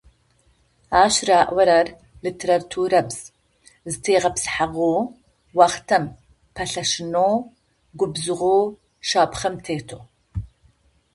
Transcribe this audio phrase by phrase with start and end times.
[1.03, 1.87] Ащ раӏорэр-
[2.25, 3.17] литературабз:
[3.91, 4.97] зэтегъэпсыхьагъэу,
[5.57, 6.03] уахътэм
[6.55, 7.35] пэлъэшынэу,
[7.97, 8.63] губзыгъэу,
[9.07, 10.01] шапхъэм тетэу.